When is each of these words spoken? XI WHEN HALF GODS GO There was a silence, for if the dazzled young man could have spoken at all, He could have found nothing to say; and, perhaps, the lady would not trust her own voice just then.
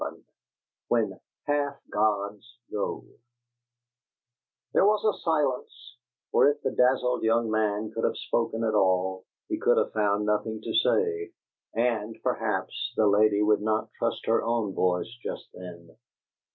XI 0.03 0.23
WHEN 0.87 1.19
HALF 1.45 1.77
GODS 1.91 2.57
GO 2.71 3.03
There 4.73 4.83
was 4.83 5.05
a 5.05 5.15
silence, 5.21 5.97
for 6.31 6.49
if 6.49 6.59
the 6.63 6.71
dazzled 6.71 7.21
young 7.21 7.51
man 7.51 7.91
could 7.91 8.05
have 8.05 8.17
spoken 8.17 8.63
at 8.63 8.73
all, 8.73 9.25
He 9.47 9.59
could 9.59 9.77
have 9.77 9.93
found 9.93 10.25
nothing 10.25 10.59
to 10.63 10.73
say; 10.73 11.33
and, 11.75 12.17
perhaps, 12.23 12.93
the 12.97 13.05
lady 13.05 13.43
would 13.43 13.61
not 13.61 13.91
trust 13.99 14.25
her 14.25 14.41
own 14.41 14.73
voice 14.73 15.15
just 15.21 15.49
then. 15.53 15.95